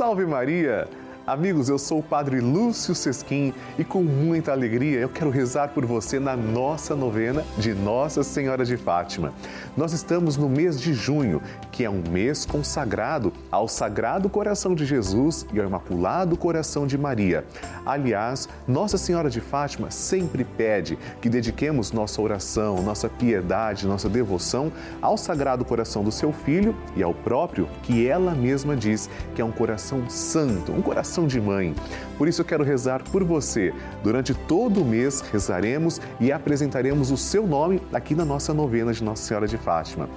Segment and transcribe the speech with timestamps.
[0.00, 0.88] Salve Maria!
[1.26, 5.84] Amigos, eu sou o Padre Lúcio Sesquim e com muita alegria eu quero rezar por
[5.84, 9.32] você na nossa novena de Nossa Senhora de Fátima.
[9.76, 14.86] Nós estamos no mês de junho, que é um mês consagrado ao Sagrado Coração de
[14.86, 17.44] Jesus e ao Imaculado Coração de Maria.
[17.84, 24.72] Aliás, Nossa Senhora de Fátima sempre pede que dediquemos nossa oração, nossa piedade, nossa devoção
[25.02, 29.44] ao Sagrado Coração do seu Filho e ao próprio que ela mesma diz que é
[29.44, 31.74] um coração santo, um coração coração de mãe.
[32.16, 33.72] Por isso eu quero rezar por você.
[34.02, 39.02] Durante todo o mês rezaremos e apresentaremos o seu nome aqui na nossa novena de
[39.02, 40.08] Nossa Senhora de Fátima.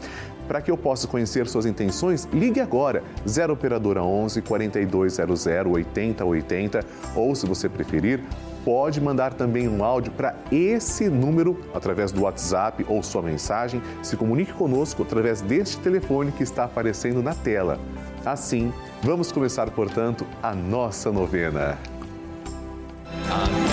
[0.47, 7.33] Para que eu possa conhecer suas intenções, ligue agora 0 operadora 11 4200 8080 ou
[7.33, 8.21] se você preferir,
[8.65, 13.81] pode mandar também um áudio para esse número através do WhatsApp ou sua mensagem.
[14.01, 17.79] Se comunique conosco através deste telefone que está aparecendo na tela.
[18.25, 21.77] Assim, vamos começar, portanto, a nossa novena.
[23.29, 23.72] Amém.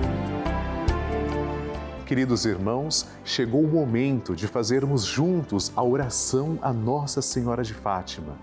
[2.11, 8.37] Queridos irmãos, chegou o momento de fazermos juntos a oração a Nossa Senhora de Fátima.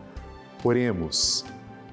[0.64, 1.44] Oremos,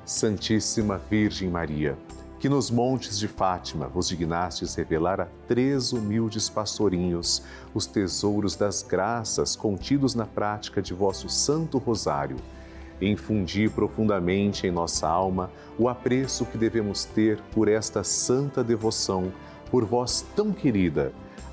[0.05, 1.97] Santíssima Virgem Maria,
[2.39, 7.43] que nos montes de Fátima vos dignastes revelar a três humildes pastorinhos
[7.73, 12.37] os tesouros das graças contidos na prática de vosso Santo Rosário.
[13.01, 19.29] Infundi profundamente em nossa alma o apreço que devemos ter por esta santa devoção,
[19.69, 21.11] por vós tão querida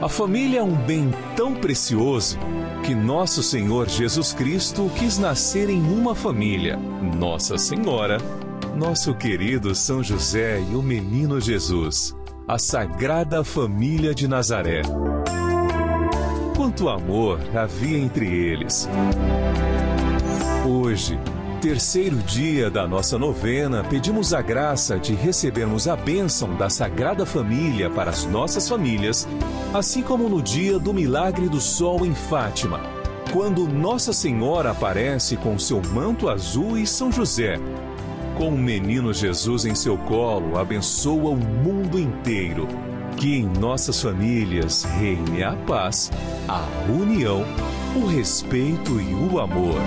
[0.00, 2.38] A família é um bem tão precioso
[2.84, 8.18] que nosso Senhor Jesus Cristo quis nascer em uma família, Nossa Senhora,
[8.76, 12.14] nosso querido São José e o menino Jesus,
[12.46, 14.82] a Sagrada Família de Nazaré.
[16.54, 18.86] Quanto amor havia entre eles.
[20.68, 21.18] Hoje,
[21.56, 27.90] terceiro dia da nossa novena, pedimos a graça de recebermos a bênção da Sagrada Família
[27.90, 29.26] para as nossas famílias,
[29.72, 32.80] assim como no dia do milagre do sol em Fátima,
[33.32, 37.58] quando Nossa Senhora aparece com seu manto azul e São José.
[38.36, 42.68] Com o menino Jesus em seu colo, abençoa o mundo inteiro.
[43.16, 46.12] Que em nossas famílias reine a paz,
[46.46, 46.62] a
[46.92, 47.46] união,
[47.96, 49.80] o respeito e o amor.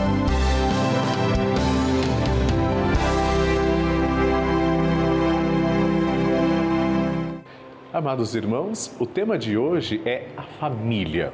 [7.99, 11.33] Amados irmãos, o tema de hoje é a família.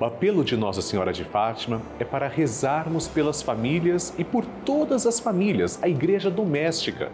[0.00, 5.06] O apelo de Nossa Senhora de Fátima é para rezarmos pelas famílias e por todas
[5.06, 7.12] as famílias, a igreja doméstica.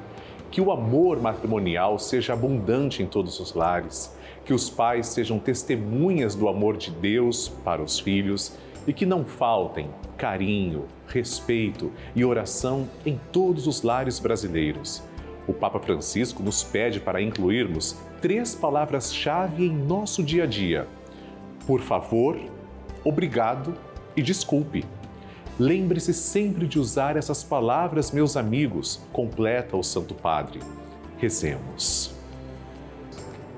[0.50, 6.34] Que o amor matrimonial seja abundante em todos os lares, que os pais sejam testemunhas
[6.34, 8.56] do amor de Deus para os filhos
[8.86, 15.06] e que não faltem carinho, respeito e oração em todos os lares brasileiros
[15.48, 20.86] o Papa Francisco nos pede para incluirmos três palavras-chave em nosso dia a dia:
[21.66, 22.38] por favor,
[23.02, 23.74] obrigado
[24.14, 24.84] e desculpe.
[25.58, 30.60] Lembre-se sempre de usar essas palavras, meus amigos, completa o Santo Padre.
[31.16, 32.14] Rezemos.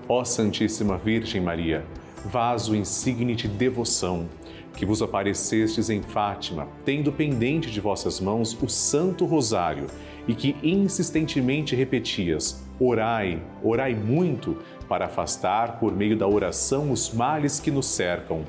[0.08, 1.84] Ó Santíssima Virgem Maria,
[2.24, 4.26] vaso insigne de devoção,
[4.74, 9.88] que vos aparecestes em Fátima, tendo pendente de vossas mãos o Santo Rosário
[10.26, 14.56] e que insistentemente repetias: Orai, orai muito,
[14.88, 18.44] para afastar por meio da oração os males que nos cercam.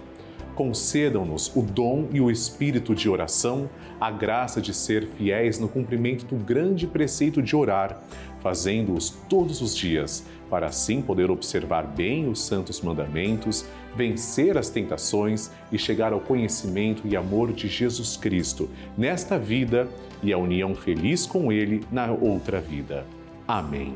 [0.55, 3.69] Concedam-nos o dom e o espírito de oração,
[3.99, 8.01] a graça de ser fiéis no cumprimento do grande preceito de orar,
[8.41, 13.65] fazendo-os todos os dias, para assim poder observar bem os santos mandamentos,
[13.95, 19.87] vencer as tentações e chegar ao conhecimento e amor de Jesus Cristo nesta vida
[20.21, 23.05] e a união feliz com Ele na outra vida.
[23.47, 23.95] Amém.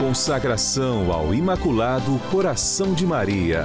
[0.00, 3.64] Consagração ao Imaculado Coração de Maria.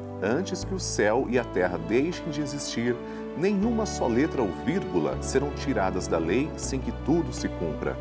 [0.21, 2.95] antes que o céu e a terra deixem de existir,
[3.37, 7.95] nenhuma só letra ou vírgula serão tiradas da lei sem que tudo se cumpra.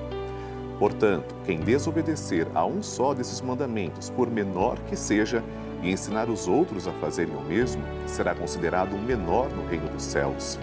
[0.78, 5.44] Portanto, quem desobedecer a um só desses mandamentos, por menor que seja,
[5.82, 10.02] e ensinar os outros a fazerem o mesmo, será considerado um menor no reino dos
[10.02, 10.58] céus.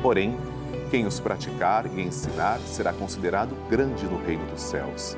[0.00, 0.36] Porém,
[0.90, 5.16] quem os praticar e ensinar será considerado grande no reino dos céus.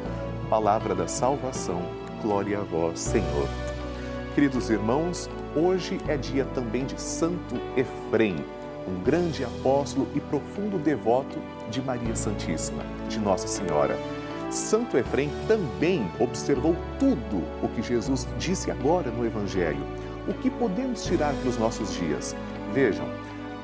[0.49, 1.83] Palavra da salvação,
[2.23, 3.49] glória a vós, Senhor.
[4.35, 8.37] Queridos irmãos, hoje é dia também de Santo Efrem
[8.87, 11.39] um grande apóstolo e profundo devoto
[11.71, 13.99] de Maria Santíssima, de Nossa Senhora.
[14.51, 19.85] Santo Efrem também observou tudo o que Jesus disse agora no Evangelho.
[20.29, 22.37] O que podemos tirar para os nossos dias?
[22.73, 23.07] Vejam,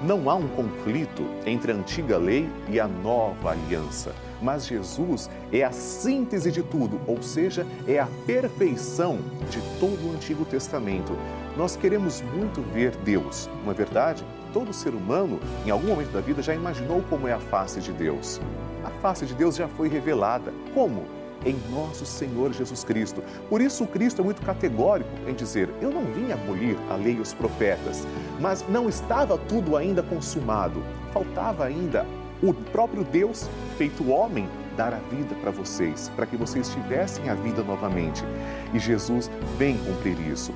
[0.02, 5.62] não há um conflito entre a antiga lei e a nova aliança, mas Jesus é
[5.62, 9.18] a síntese de tudo, ou seja, é a perfeição
[9.50, 11.12] de todo o Antigo Testamento.
[11.60, 14.24] Nós queremos muito ver Deus, não é verdade?
[14.50, 17.92] Todo ser humano, em algum momento da vida, já imaginou como é a face de
[17.92, 18.40] Deus.
[18.82, 20.54] A face de Deus já foi revelada.
[20.72, 21.04] Como?
[21.44, 23.22] Em nosso Senhor Jesus Cristo.
[23.50, 27.16] Por isso, o Cristo é muito categórico em dizer: Eu não vim abolir a lei
[27.16, 28.06] e os profetas,
[28.40, 30.82] mas não estava tudo ainda consumado.
[31.12, 32.06] Faltava ainda
[32.42, 34.48] o próprio Deus, feito homem,
[34.78, 38.24] dar a vida para vocês, para que vocês tivessem a vida novamente.
[38.72, 40.54] E Jesus vem cumprir isso.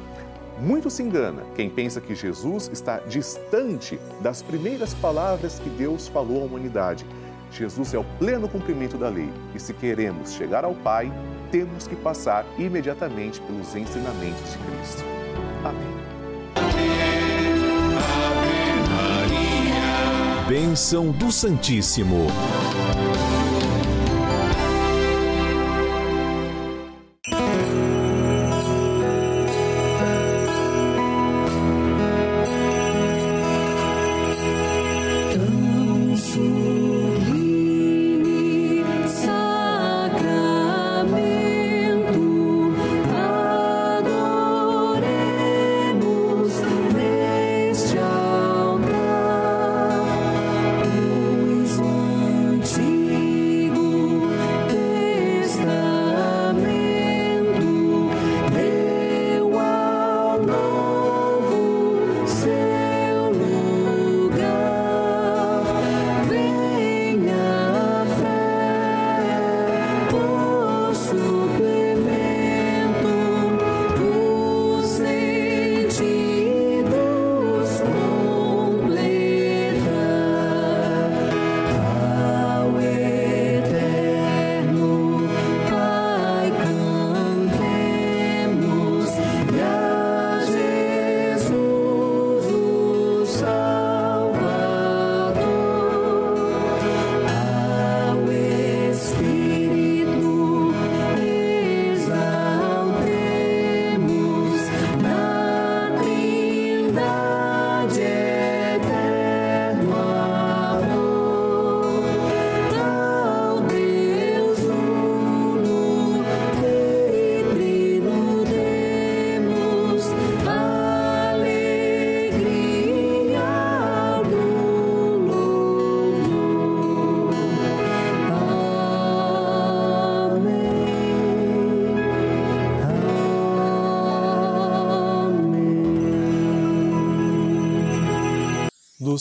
[0.64, 6.40] Muito se engana quem pensa que Jesus está distante das primeiras palavras que Deus falou
[6.40, 7.04] à humanidade.
[7.52, 11.12] Jesus é o pleno cumprimento da lei e, se queremos chegar ao Pai,
[11.50, 15.04] temos que passar imediatamente pelos ensinamentos de Cristo.
[15.62, 15.94] Amém.
[20.48, 22.26] Bênção do Santíssimo.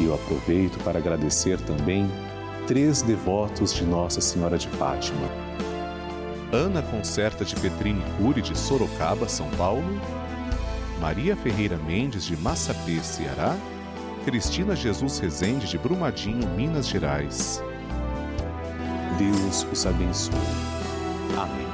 [0.00, 2.10] E eu aproveito para agradecer também
[2.66, 5.28] três devotos de Nossa Senhora de Fátima.
[6.52, 10.00] Ana Concerta de Petrini Cury de Sorocaba, São Paulo
[11.04, 13.54] Maria Ferreira Mendes, de Massapê, Ceará,
[14.24, 17.62] Cristina Jesus Rezende, de Brumadinho, Minas Gerais.
[19.18, 20.32] Deus os abençoe.
[21.38, 21.73] Amém.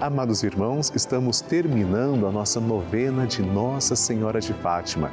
[0.00, 5.12] Amados irmãos, estamos terminando a nossa novena de Nossa Senhora de Fátima